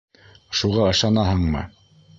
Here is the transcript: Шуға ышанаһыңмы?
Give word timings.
Шуға 0.61 0.89
ышанаһыңмы? 0.95 1.67